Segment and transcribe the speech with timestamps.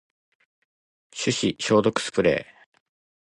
[1.13, 2.79] 手指消毒スプレー